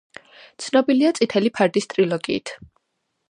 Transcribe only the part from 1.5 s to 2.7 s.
ფარდის“ ტრილოგიით.